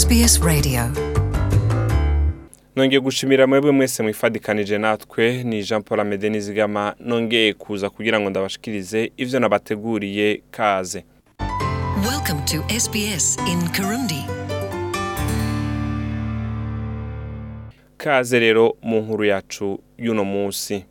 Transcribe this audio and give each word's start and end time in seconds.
SBS 0.00 0.40
Radio 0.44 0.80
nongeye 2.76 3.00
gushimira 3.00 3.46
mwebwe 3.46 3.72
mwese 3.72 4.02
mwifadikanije 4.02 4.78
natwe 4.78 5.42
ni 5.44 5.62
Jean 5.64 5.82
Paul 5.82 6.00
Amede 6.00 6.30
Nizigama 6.30 6.94
nongeye 7.00 7.52
kuza 7.54 7.90
kugira 7.90 8.20
ngo 8.20 8.30
ndabashikirize 8.30 9.10
ivyo 9.16 9.40
nabateguriye 9.40 10.42
kaze 10.50 11.04
Welcome 12.10 12.40
to 12.44 12.80
SBS 12.80 13.38
in 13.52 13.68
Kirundi 13.70 14.24
Kaze 17.96 18.38
rero 18.40 18.76
mu 18.82 19.00
nkuru 19.00 19.24
yacu 19.24 19.80
y'uno 19.98 20.24
munsi 20.24 20.84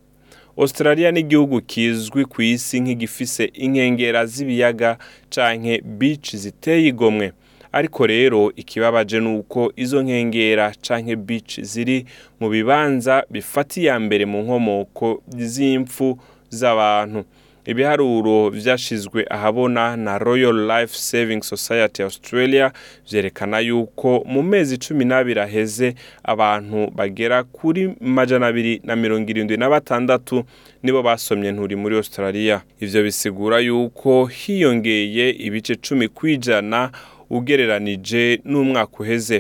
Australia 0.58 1.12
n’igihugu 1.12 1.58
kizwi 1.72 2.26
ku 2.32 2.42
isi 2.42 2.76
nk'igifise 2.82 3.44
inkengera 3.64 4.26
z'ibiyaga 4.32 4.98
canke 5.34 5.82
beach 6.00 6.36
ziteye 6.36 6.88
igomwe 6.92 7.28
ariko 7.76 8.08
rero 8.08 8.52
ikibabaje 8.56 9.20
ni 9.20 9.28
uko 9.38 9.74
izo 9.76 10.02
nkengera 10.04 10.72
canke 10.88 11.16
beach 11.16 11.60
ziri 11.62 12.06
mu 12.40 12.50
bibanza 12.50 13.24
bifatiye 13.30 13.92
mbere 14.00 14.26
mu 14.26 14.40
nkomoko 14.48 15.20
z'impfu 15.38 16.18
z'abantu 16.50 17.26
ibiharuro 17.66 18.50
byashyizwe 18.52 19.26
ahabona 19.30 19.98
na 19.98 20.18
royal 20.18 20.56
life 20.68 20.96
saving 20.96 21.42
society 21.44 22.04
australia 22.04 22.72
byerekana 23.12 23.60
yuko 23.60 24.10
mu 24.28 24.42
mezi 24.44 24.78
cumi 24.78 25.04
n'abiri 25.06 25.40
aheze 25.40 25.96
abantu 26.24 26.80
bagera 26.96 27.44
kuri 27.44 27.94
majana 28.02 28.48
abiri 28.48 28.82
na 28.84 28.96
mirongo 28.96 29.28
irindwi 29.32 29.58
na 29.58 29.70
batandatu 29.70 30.44
nibo 30.84 31.04
basomye 31.04 31.52
nturi 31.52 31.76
muri 31.76 31.96
australia 31.96 32.62
ibyo 32.80 33.00
bisigura 33.04 33.60
yuko 33.60 34.26
hiyongeye 34.26 35.30
ibice 35.30 35.76
cumi 35.76 36.08
kwijana 36.08 36.80
ijana 36.88 37.15
ugereranije 37.30 38.24
n'umwaka 38.50 38.96
uheze 39.04 39.38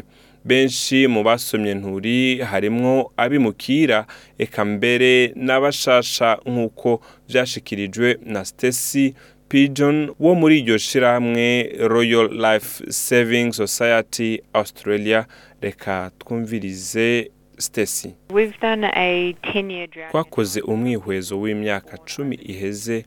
benshi 0.49 0.97
mu 1.13 1.21
basomye 1.27 1.73
nturi 1.79 2.21
harimo 2.51 2.93
abimukira 3.23 3.99
eka 4.45 4.61
mbere 4.73 5.11
n'abashasha 5.45 6.29
nk'uko 6.51 6.89
byashikirijwe 7.29 8.07
na 8.33 8.41
Stacy 8.49 9.05
Pigeon 9.49 9.97
wo 10.25 10.33
muri 10.39 10.55
iryo 10.61 10.77
shyirahamwe 10.85 11.45
Royal 11.93 12.27
Life 12.45 12.71
Saving 13.05 13.47
Society 13.63 14.29
Australia 14.61 15.19
reka 15.65 15.93
twumvirize 16.19 17.07
Stacy 17.65 18.09
twakoze 20.11 20.59
umwihwezo 20.73 21.33
w'imyaka 21.43 21.93
cumi 22.09 22.35
iheze 22.53 22.97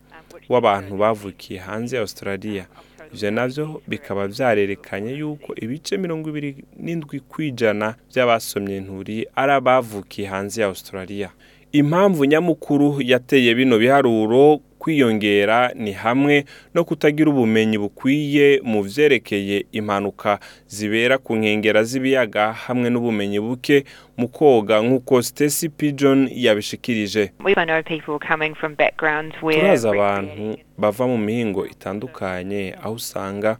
w'abantu 0.52 0.92
bavukiye 1.02 1.58
hanze 1.66 1.92
ya 1.96 2.02
Australia 2.06 2.64
ibyo 3.12 3.28
nabyo 3.36 3.64
bikaba 3.90 4.22
byarerekanye 4.32 5.10
yuko 5.20 5.48
ibice 5.64 5.92
mirongo 6.04 6.24
ibiri 6.32 6.50
n'indwi 6.84 7.16
kwijana 7.30 7.46
ijana 7.58 7.86
by'abasomye 8.10 8.76
nturi 8.84 9.16
ari 9.40 9.52
abavukiye 9.58 10.26
hanze 10.32 10.56
ya 10.62 10.68
Australia 10.72 11.28
impamvu 11.72 12.24
nyamukuru 12.24 12.94
yateye 13.04 13.54
bino 13.54 13.78
biharuro 13.78 14.60
kwiyongera 14.78 15.72
ni 15.74 15.92
hamwe 15.92 16.44
no 16.74 16.84
kutagira 16.84 17.30
ubumenyi 17.30 17.78
bukwiye 17.78 18.60
mu 18.64 18.82
byerekeye 18.82 19.64
impanuka 19.74 20.38
zibera 20.70 21.18
ku 21.18 21.34
nkengero 21.36 21.82
z'ibiyaga 21.84 22.52
hamwe 22.52 22.86
n'ubumenyi 22.90 23.40
buke 23.42 23.84
mu 24.16 24.28
koga 24.28 24.78
nk'uko 24.80 25.22
Stacy 25.22 25.68
Pigeon 25.68 26.30
yabishikirije 26.32 27.22
turazi 29.50 29.88
abantu 29.90 30.44
bava 30.78 31.04
mu 31.10 31.18
mihingo 31.26 31.66
itandukanye 31.66 32.74
aho 32.84 32.94
usanga 33.02 33.56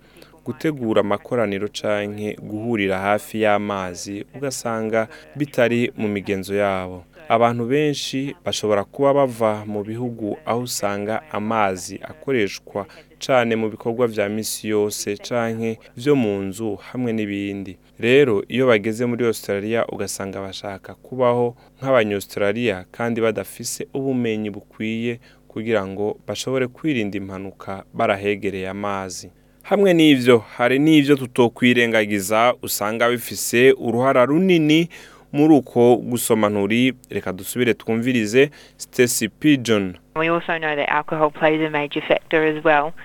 gutegura 0.47 1.00
amakoraniro 1.03 1.69
canke 1.69 2.37
guhurira 2.41 2.97
hafi 2.98 3.43
y'amazi 3.45 4.25
ugasanga 4.37 5.00
bitari 5.37 5.93
mu 6.00 6.09
migenzo 6.15 6.55
yabo 6.55 7.05
abantu 7.29 7.65
benshi 7.69 8.33
bashobora 8.45 8.84
kuba 8.89 9.12
bava 9.15 9.53
mu 9.69 9.84
bihugu 9.84 10.37
aho 10.49 10.61
usanga 10.65 11.21
amazi 11.33 12.00
akoreshwa 12.03 12.87
cane 13.27 13.53
mu 13.56 13.69
bikorwa 13.71 14.09
bya 14.09 14.28
misi 14.33 14.69
yose 14.72 15.09
canke 15.28 15.77
vyo 15.97 16.15
mu 16.16 16.41
nzu 16.49 16.78
hamwe 16.89 17.11
n'ibindi 17.12 17.72
rero 18.00 18.41
iyo 18.49 18.65
bageze 18.66 19.03
muri 19.06 19.27
Australia 19.28 19.84
ugasanga 19.93 20.41
bashaka 20.41 20.94
kubaho 20.97 21.53
nk'abanyaustralia 21.78 22.77
kandi 22.97 23.21
badafise 23.21 23.84
ubumenyi 23.95 24.49
bukwiye 24.50 25.21
kugira 25.53 25.84
ngo 25.87 26.16
bashobore 26.27 26.65
kwirinda 26.66 27.12
impanuka 27.21 27.84
barahegereye 27.93 28.69
amazi 28.72 29.27
hamwe 29.69 29.93
n'ivyo 29.93 30.39
hari 30.56 30.78
n'ivyo 30.81 31.15
tutokwirengagiza 31.21 32.55
usanga 32.66 33.05
bifise 33.12 33.60
uruhara 33.87 34.25
runini 34.25 34.89
muri 35.33 35.53
uko 35.55 35.97
gusoma 35.97 36.49
nturi 36.49 36.94
reka 37.11 37.33
dusubire 37.33 37.75
twumvirize 37.75 38.50
Stacy 38.77 39.28
Pigeon 39.28 39.94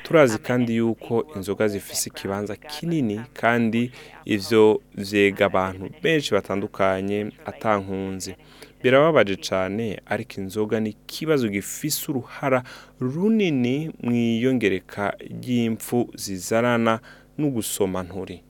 turazi 0.03 0.37
kandi 0.37 0.75
yuko 0.75 1.25
inzoga 1.35 1.67
zifise 1.67 2.09
ikibanza 2.09 2.55
kinini 2.55 3.21
kandi 3.33 3.91
ivyo 4.25 4.81
vyega 4.95 5.45
abantu 5.45 5.89
benshi 6.03 6.31
batandukanye 6.33 7.31
atankunze 7.45 8.35
birababaje 8.83 9.35
cyane 9.47 9.99
ariko 10.07 10.33
inzoga 10.41 10.79
ni 10.79 10.89
ikibazo 10.95 11.47
gifise 11.47 12.11
uruhara 12.11 12.63
runini 12.99 13.91
mu 14.01 14.15
iyongereka 14.15 15.13
ry'impfu 15.31 16.09
zizarana 16.15 16.99
no 17.37 17.47
gusoma 17.47 18.03
nturi 18.03 18.43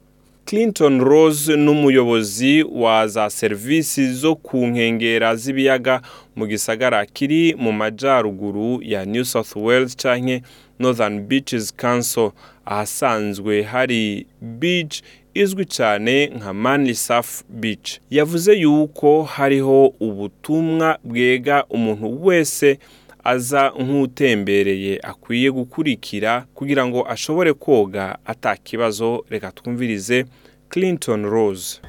clinton 0.46 1.00
rose 1.02 1.56
n'umuyobozi 1.56 2.64
wa 2.72 3.08
za 3.08 3.30
serivisi 3.30 4.14
zo 4.14 4.36
ku 4.36 4.58
nkengera 4.68 5.36
z'ibiyaga 5.36 6.02
mu 6.36 6.46
gisagara 6.48 7.06
kiri 7.06 7.56
mu 7.58 7.72
majyaruguru 7.72 8.80
ya 8.84 9.06
new 9.06 9.24
south 9.24 9.56
wales 9.56 9.96
cyangwa 9.96 10.40
northern 10.80 11.20
beaches 11.20 11.72
council 11.76 12.32
ahasanzwe 12.66 13.64
hari 13.64 14.28
beach 14.42 15.02
izwi 15.34 15.66
cyane 15.66 16.28
nka 16.36 16.54
manly 16.54 16.96
surf 16.96 17.44
beach 17.50 18.00
yavuze 18.10 18.54
yuko 18.54 19.24
hariho 19.24 19.86
ubutumwa 20.00 21.00
bwega 21.04 21.66
umuntu 21.70 22.26
wese 22.26 22.80
aza 23.24 23.72
nk'utembereye 23.82 25.00
akwiye 25.04 25.50
gukurikira 25.56 26.46
kugira 26.54 26.86
ngo 26.88 27.08
ashobore 27.10 27.54
koga 27.56 28.18
atakibazo 28.26 29.24
reka 29.32 29.52
twumvirize 29.56 30.26
Clinton 30.70 31.24
Rose 31.30 31.80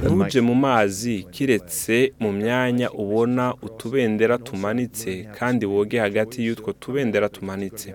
ntujye 0.00 0.42
mu 0.48 0.54
mazi 0.64 1.14
kiretse 1.32 1.96
mu 2.22 2.30
myanya 2.38 2.88
ubona 2.90 3.54
utubendera 3.66 4.34
tumanitse 4.40 5.10
kandi 5.38 5.64
woge 5.70 5.96
hagati 6.02 6.36
y'utwo 6.46 6.72
tubendera 6.82 7.28
tumanitse 7.28 7.86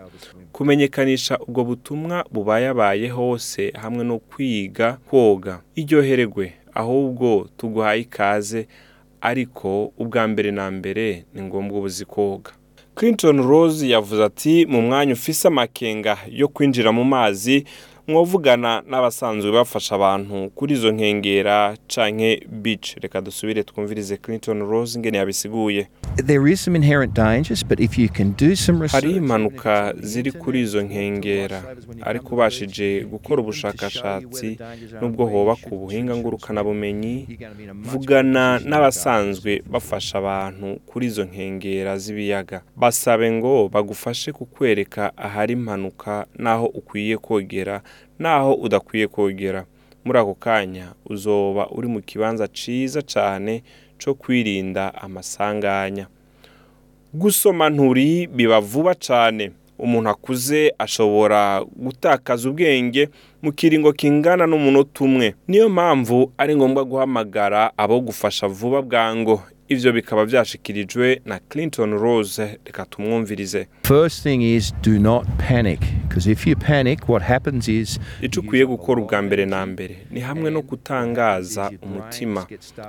kumenyekanisha 0.56 1.34
ubwo 1.48 1.62
butumwa 1.70 2.18
bubayabaye 2.34 3.08
hose 3.18 3.62
hamwe 3.82 4.04
no 4.10 4.18
kwiga 4.30 4.88
koga 5.10 5.54
iryoherwe 5.82 6.46
ahubwo 6.80 7.28
tuguhaye 7.58 8.02
ikaze 8.06 8.62
ariko 9.30 9.70
ubwa 10.04 10.24
mbere 10.32 10.50
na 10.60 10.66
mbere 10.78 11.06
ni 11.34 11.40
ngombwa 11.48 11.76
ubuzi 11.80 12.04
koga 12.16 12.52
Clinton 12.98 13.38
Rose 13.50 13.80
yavuze 13.94 14.22
ati 14.30 14.54
mu 14.72 14.80
mwanya 14.86 15.14
ufise 15.18 15.44
amakenga 15.52 16.14
yo 16.40 16.48
kwinjira 16.54 16.90
mu 16.98 17.04
mazi 17.14 17.56
mwavugana 18.08 18.84
n'abasanzwe 18.90 19.50
bafasha 19.52 19.92
abantu 19.96 20.36
kuri 20.58 20.72
izo 20.78 20.90
nkengera 20.96 21.58
canke 21.92 22.32
beach 22.64 22.88
reka 23.04 23.18
dusubire 23.26 23.64
twumvirize 23.64 24.16
Clinton 24.24 24.60
Rose 24.72 25.00
ngene 25.00 25.18
yabisiguye 25.22 25.82
hari 28.92 29.10
impanuka 29.22 29.74
ziri 30.10 30.32
kuri 30.42 30.58
izo 30.66 30.80
nkengera 30.88 31.60
ariko 32.10 32.28
ubashije 32.36 32.88
gukora 33.12 33.40
ubushakashatsi 33.44 34.48
nubwo 35.02 35.24
hoba 35.32 35.54
ku 35.64 35.72
buhinga 35.80 36.14
ngurukanabumenyi 36.20 37.16
vugana 37.90 38.46
n'abasanzwe 38.70 39.52
bafasha 39.74 40.14
abantu 40.22 40.68
kuri 40.90 41.04
izo 41.10 41.24
nkengera 41.30 41.92
z'ibiyaga 42.04 42.58
basabe 42.82 43.28
ngo 43.38 43.54
bagufashe 43.74 44.30
kukwereka 44.38 45.02
ahari 45.26 45.54
impanuka 45.58 46.12
n'aho 46.44 46.66
ukwiye 46.80 47.16
kogera 47.28 47.78
naho 48.20 48.54
udakwiye 48.54 49.08
kogera 49.08 49.66
muri 50.06 50.20
ako 50.20 50.34
kanya 50.36 50.88
uzoba 51.06 51.70
uri 51.70 51.88
mu 51.88 52.02
kibanza 52.02 52.48
ciza 52.48 53.02
cane 53.02 53.64
co 54.04 54.14
kwirinda 54.14 54.94
amasanganya 55.02 56.08
gusoma 57.14 57.70
nturi 57.70 58.28
biba 58.28 58.60
vuba 58.60 58.96
cane 59.08 59.52
umuntu 59.80 60.10
akuze 60.10 60.72
ashobora 60.78 61.64
gutakaza 61.76 62.50
ubwenge 62.50 63.10
mu 63.42 63.52
kiringo 63.52 63.94
kingana 63.94 64.48
n'umunota 64.48 65.04
umwe 65.06 65.36
niyo 65.48 65.70
mpamvu 65.70 66.32
ari 66.38 66.56
ngombwa 66.56 66.84
guhamagara 66.86 67.72
abo 67.78 68.00
gufasha 68.02 68.48
vuba 68.48 68.82
bwango 68.82 69.42
ivyo 69.70 69.92
bikaba 69.92 70.26
vyashikirijwe 70.26 71.22
na 71.26 71.40
clinton 71.50 71.92
rose 71.98 72.46
reka 72.66 72.86
tumwumvirize 72.86 73.68
First 73.84 74.24
thing 74.24 74.42
is 74.44 74.72
not 74.88 75.26
panic 75.48 75.82
icyo 78.22 78.42
ukwiye 78.42 78.66
gukora 78.66 79.02
ubwa 79.02 79.22
mbere 79.22 79.46
na 79.46 79.66
mbere 79.66 79.96
ni 80.12 80.20
hamwe 80.20 80.50
no 80.52 80.62
gutangaza 80.62 81.72
umutima 81.82 82.48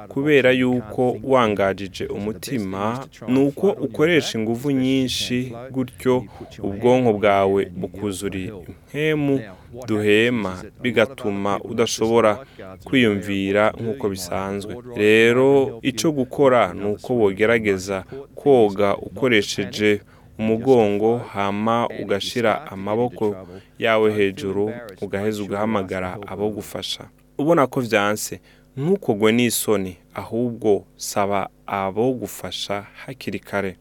kubera 0.08 0.50
yuko 0.52 1.17
wangajije 1.23 2.06
umutima 2.06 3.06
ni 3.29 3.38
uko 3.38 3.70
ukoresha 3.70 4.38
ingufu 4.38 4.70
nyinshi 4.70 5.52
gutyo 5.73 6.25
ubwonko 6.62 7.12
bwawe 7.12 7.64
bukuzuriye 7.76 8.49
impemu 8.49 9.41
duhema 9.87 10.64
bigatuma 10.82 11.52
udashobora 11.70 12.38
kwiyumvira 12.85 13.64
nk'uko 13.81 14.05
bisanzwe 14.08 14.73
rero 14.96 15.81
icyo 15.91 16.08
gukora 16.19 16.61
ni 16.79 16.85
uko 16.87 17.08
wogerageza 17.20 18.05
koga 18.35 18.96
ukoresheje 18.96 20.00
umugongo 20.39 21.19
hama 21.33 21.87
ugashira 22.03 22.67
amaboko 22.71 23.37
yawe 23.79 24.13
hejuru 24.19 24.65
ugaheza 25.05 25.43
ugahamagara 25.43 26.09
abo 26.33 26.47
gufasha 26.57 27.03
ubona 27.41 27.63
ko 27.73 27.79
byanse 27.87 28.33
ntukugwe 28.77 29.29
n'isoni 29.37 29.93
ahubwo 30.23 30.71
saba 31.09 31.41
abo 31.83 32.05
gufasha 32.21 32.75
hakiri 33.03 33.41
kare 33.49 33.73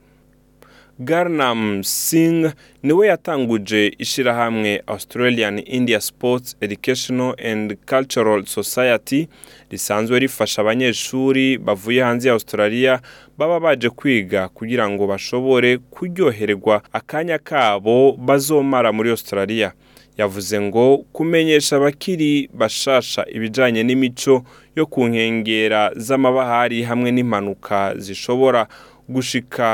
Garnam 1.00 1.84
Singh 1.84 2.51
niwe 2.84 3.07
yatanguje 3.07 3.88
ishyirahamwe 4.00 4.81
Australian 4.88 5.57
India 5.66 6.01
Sports 6.01 6.56
Educational 6.62 7.36
and 7.51 7.78
Cultural 7.86 8.45
Society 8.45 9.25
risanzwe 9.72 10.19
rifasha 10.19 10.62
abanyeshuri 10.62 11.57
bavuye 11.57 12.04
hanze 12.04 12.28
ya 12.28 12.34
Australia 12.34 13.00
baba 13.38 13.60
baje 13.60 13.90
kwiga 13.90 14.48
kugira 14.50 14.90
ngo 14.90 15.07
bashobore 15.07 15.78
kuryoherwa 15.78 16.81
akanya 16.94 17.38
kabo 17.39 18.12
bazomara 18.12 18.92
muri 18.92 19.10
Australia 19.10 19.72
yavuze 20.18 20.62
ngo 20.62 20.98
kumenyesha 20.98 21.75
abakiri 21.78 22.50
bashasha 22.54 23.25
ibijyanye 23.30 23.84
n'imico 23.84 24.44
yo 24.75 24.86
ku 24.86 25.07
nkengera 25.10 25.92
z'amabahari 25.96 26.84
hamwe 26.84 27.12
n'impanuka 27.12 27.94
zishobora 27.98 28.68
gushika 29.13 29.69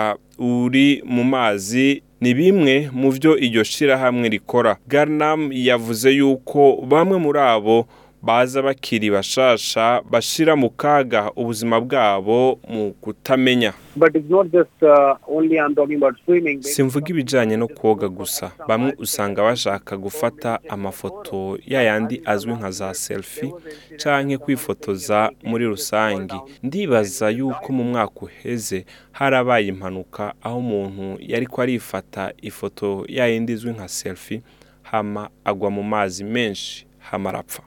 uri 0.62 0.88
mu 1.15 1.24
mazi 1.33 1.88
ni 2.24 2.31
bimwe 2.39 2.74
mu 3.00 3.09
byo 3.15 3.31
iryo 3.45 3.63
shyirahamwe 3.71 4.25
rikora 4.36 4.71
garnam 4.91 5.41
yavuze 5.69 6.07
yuko 6.19 6.59
bamwe 6.91 7.18
muri 7.25 7.41
abo 7.56 7.77
baza 8.21 8.62
bakiri 8.62 9.10
bashasha 9.12 10.01
bashira 10.12 10.56
mu 10.56 10.69
kaga 10.69 11.31
ubuzima 11.36 11.81
bwabo 11.81 12.60
mu 12.68 12.92
kutamenya 12.94 13.74
uh, 13.95 14.07
simvuga 16.62 17.07
ibijyanye 17.10 17.57
no 17.57 17.68
koga 17.68 18.07
gusa 18.10 18.51
bamwe 18.68 18.94
usanga 18.98 19.42
bashaka 19.44 19.98
gufata 19.98 20.60
amafoto 20.69 21.57
ya 21.66 21.81
yandi 21.83 22.21
azwi 22.25 22.54
nka 22.54 22.71
za 22.71 22.94
selfie 22.94 23.54
cyangwa 23.98 24.38
kwifotoza 24.38 25.31
muri 25.44 25.65
rusange 25.65 26.36
ndibaza 26.63 27.30
yuko 27.30 27.74
mu 27.74 27.83
mwaka 27.83 28.19
uheze 28.22 28.86
harabaye 29.12 29.68
impanuka 29.68 30.33
aho 30.44 30.57
umuntu 30.60 31.18
yari 31.19 31.48
ko 31.48 31.62
arifata 31.62 32.33
ifoto 32.42 33.06
yayindi 33.07 33.54
izwi 33.54 33.72
nka 33.72 33.88
selfie 33.88 34.42
hama 34.83 35.30
agwa 35.45 35.69
mu 35.72 35.83
mazi 35.83 36.24
menshi 36.24 36.86
hama 37.00 37.30
arapfa 37.30 37.62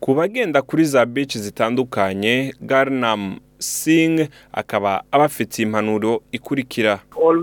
ku 0.00 0.14
bagenda 0.14 0.62
kuri 0.62 0.84
za 0.84 1.06
bici 1.06 1.38
zitandukanye 1.38 2.54
garinamu 2.60 3.36
sing 3.58 4.28
akaba 4.52 5.02
abafitiye 5.12 5.66
impanuro 5.66 6.22
ikurikira 6.32 6.98
uh, 7.16 7.34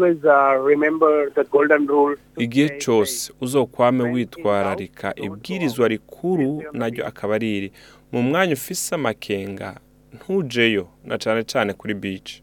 igihe 2.43 2.69
cyose 2.81 3.31
uzokwame 3.41 4.03
witwararika 4.13 5.07
ibwirizwa 5.25 5.87
rikuru 5.87 6.49
naryo 6.79 7.03
akaba 7.07 7.35
ari 7.35 7.49
iri 7.57 7.69
mu 8.11 8.21
mwanya 8.27 8.53
ufise 8.59 8.95
amakenga 8.99 9.69
ntujeyo 10.17 10.83
na 11.07 11.15
cyane 11.23 11.41
cyane 11.51 11.69
kuri 11.79 11.93
bici 12.03 12.35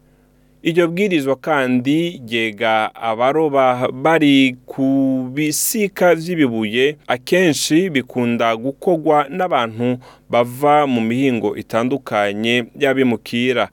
iryo 0.65 0.87
bwirizwa 0.87 1.35
kandi 1.35 2.21
ryega 2.27 2.95
abaroba 2.95 3.87
bari 4.03 4.55
ku 4.71 4.85
bisika 5.33 6.07
by'ibibuye 6.17 6.97
akenshi 7.15 7.77
bikunda 7.93 8.49
gukogwa 8.57 9.17
n'abantu 9.37 9.87
bava 10.31 10.75
mu 10.93 11.01
mihingo 11.09 11.49
itandukanye 11.61 12.55
y'abimukira 12.81 13.65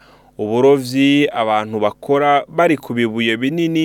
uburobyi 0.43 1.13
abantu 1.41 1.77
bakora 1.85 2.31
bari 2.57 2.77
ku 2.85 2.91
bibuye 2.99 3.33
binini 3.41 3.85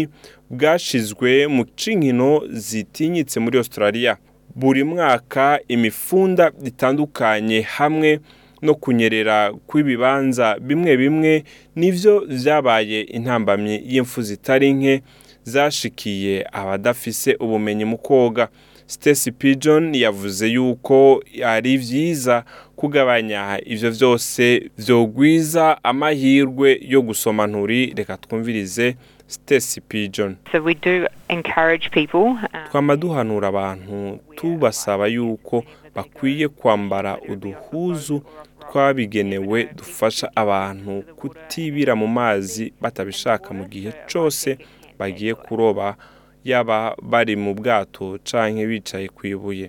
bwashizwe 0.56 1.32
mu 1.56 1.64
cinkino 1.80 2.30
zitinyitse 2.68 3.36
muri 3.44 3.56
Australia 3.62 4.14
buri 4.60 4.84
mwaka 4.92 5.46
imifunda 5.76 6.46
itandukanye 6.72 7.60
hamwe 7.76 8.12
no 8.62 8.76
kunyerera 8.76 9.54
kw'ibibanza 9.68 10.56
bimwe 10.62 10.98
bimwe 11.00 11.44
nibyo 11.76 12.14
byabaye 12.38 13.00
intambamyi 13.18 13.76
y'imfu 13.92 14.20
zitari 14.30 14.70
nke 14.74 14.96
zashikiye 15.52 16.36
abadafise 16.60 17.30
ubumenyi 17.44 17.86
mu 17.92 17.98
koga 17.98 18.48
Stacy 18.88 19.32
Pigeon 19.36 19.92
yavuze 20.04 20.46
yuko 20.56 21.20
ari 21.54 21.74
byiza 21.84 22.36
kugabanya 22.80 23.42
ibyo 23.74 23.90
byose 23.96 24.44
byogwiza 24.80 25.66
amahirwe 25.90 26.70
yo 26.94 27.00
gusoma 27.08 27.44
nturi 27.52 27.80
reka 27.98 28.14
twumvirize 28.24 28.96
Stacy 29.28 29.82
Pigeon 29.82 30.36
so 30.52 32.28
um, 32.78 33.44
abantu 33.44 34.20
tubasaba 34.36 35.08
yuko 35.16 35.64
bakwiye 35.98 36.48
kwambara 36.48 37.20
uduhuzu 37.30 38.22
twabigenewe 38.72 39.64
dufasha 39.78 40.30
abantu 40.36 41.02
kutibira 41.20 41.94
mu 42.02 42.08
mazi 42.20 42.66
batabishaka 42.84 43.50
mu 43.58 43.64
gihe 43.74 43.90
cyose 44.10 44.48
bagiye 45.00 45.34
kuroba 45.46 45.88
yaba 46.52 46.78
bari 47.12 47.36
mu 47.44 47.52
bwato 47.58 48.06
cyangwa 48.30 48.64
bicaye 48.70 49.08
ku 49.16 49.22
ibuye 49.34 49.68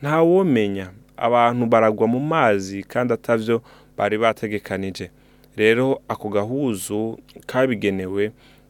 ntawumenya 0.00 0.86
abantu 1.26 1.62
baragwa 1.72 2.06
mu 2.14 2.20
mazi 2.32 2.78
kandi 2.92 3.10
atabyo 3.18 3.56
bari 3.98 4.16
bategekanije 4.24 5.06
rero 5.60 5.86
ako 6.12 6.26
gahuzu 6.36 7.00
kabigenewe 7.50 8.24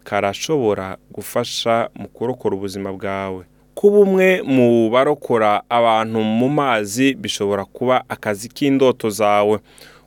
karashobora 0.08 0.86
gufasha 1.16 1.74
mu 2.00 2.06
kurokora 2.14 2.52
ubuzima 2.58 2.90
bwawe 2.98 3.42
kuba 3.78 3.98
umwe 4.02 4.28
mu 4.54 4.90
barokora 4.90 5.62
abantu 5.70 6.18
mu 6.38 6.48
mazi 6.58 7.14
bishobora 7.14 7.62
kuba 7.64 8.02
akazi 8.10 8.48
k'indoto 8.54 9.06
zawe 9.10 9.58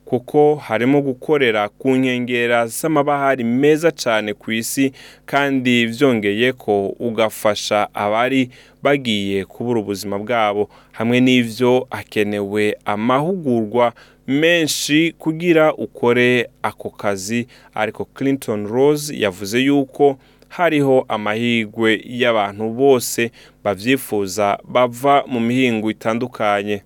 kuko 0.04 0.54
harimo 0.60 1.00
gukorera 1.00 1.68
ku 1.80 1.88
nkengera 1.96 2.66
z'amabahari 2.68 3.44
meza 3.48 3.88
cyane 4.02 4.34
ku 4.36 4.52
isi 4.52 4.92
kandi 5.24 5.86
byongeye 5.88 6.52
ko 6.52 6.92
ugafasha 7.00 7.88
abari 7.96 8.50
bagiye 8.84 9.44
kubura 9.48 9.80
ubuzima 9.80 10.18
bwabo 10.20 10.68
hamwe 10.98 11.16
n'ibyo 11.24 11.86
hakenewe 11.90 12.76
amahugurwa 12.84 13.92
menshi 14.28 15.14
kugira 15.18 15.72
ukore 15.74 16.48
ako 16.62 16.90
kazi 17.00 17.46
ariko 17.74 18.04
Clinton 18.04 18.66
Rose 18.68 19.08
yavuze 19.16 19.56
yuko 19.68 20.16
hariho 20.56 21.04
amahirwe 21.08 21.90
y'abantu 22.04 22.68
bose 22.76 23.32
bavyifuza 23.64 24.58
bava 24.68 25.24
mu 25.26 25.40
mihingo 25.40 25.90
itandukanye 25.94 26.76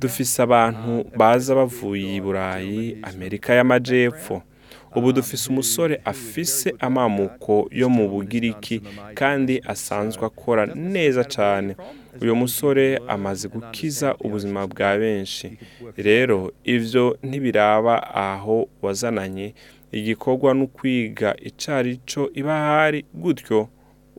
dufise 0.00 0.38
abantu 0.42 0.92
baza 1.16 1.50
bavuye 1.58 2.06
i 2.16 2.20
burayi 2.20 2.98
amerika 3.02 3.50
y'amajepfo 3.58 4.42
ubu 4.96 5.12
dufise 5.12 5.44
umusore 5.52 5.94
afise 6.04 6.68
amamuko 6.80 7.52
yo 7.72 7.88
mu 7.88 8.04
bugiriki 8.12 8.76
kandi 9.18 9.54
asanzwe 9.72 10.22
akora 10.30 10.62
neza 10.92 11.22
cyane. 11.34 11.74
uyu 12.20 12.36
musore 12.36 13.00
amaze 13.08 13.48
gukiza 13.48 14.14
ubuzima 14.24 14.66
bwa 14.66 14.96
benshi 14.98 15.48
rero 15.96 16.52
ibyo 16.64 17.04
ntibiraba 17.22 17.94
aho 18.14 18.68
wazananye 18.82 19.54
igikorwa 19.92 20.50
no 20.54 20.66
kwiga 20.66 21.32
icyari 21.48 22.00
cyo 22.06 22.22
iba 22.34 22.54
ahari 22.56 23.04
gutyo 23.14 23.68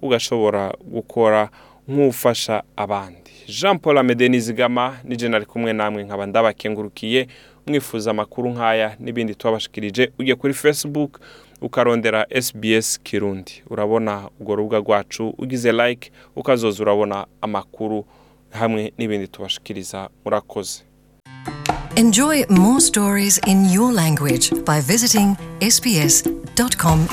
ugashobora 0.01 0.73
gukora 0.91 1.49
nk'ufasha 1.89 2.63
abandi 2.75 3.31
jean 3.47 3.77
paul 3.79 3.97
amede 3.97 4.27
nizigama 4.29 4.97
nijena 5.03 5.37
ari 5.37 5.45
kumwe 5.45 5.73
namwe 5.73 6.03
nkaba 6.03 6.25
ndabakengurukiye 6.25 7.27
mwifuza 7.67 8.11
amakuru 8.11 8.49
nk'aya 8.53 8.95
n'ibindi 8.99 9.35
tubabashikirije 9.35 10.03
ujye 10.19 10.35
kuri 10.35 10.53
facebook 10.53 11.19
ukarondera 11.63 12.23
SBS 12.41 12.99
kirundi 13.03 13.63
urabona 13.69 14.29
urwo 14.39 14.55
rubuga 14.55 14.77
rwacu 14.79 15.33
ugize 15.37 15.71
like 15.71 16.11
ukazoza 16.35 16.83
urabona 16.83 17.25
amakuru 17.41 18.05
hamwe 18.51 18.91
n'ibindi 18.97 19.27
tubashikiriza 19.27 20.09
murakoze 20.25 20.83
Enjoy 21.95 22.43
more 22.49 22.81
stories 22.81 23.39
in 23.47 23.69
your 23.71 23.91
language 23.93 24.51
by 24.65 24.79
visiting 24.81 25.37
sbs.com.au 25.61 27.03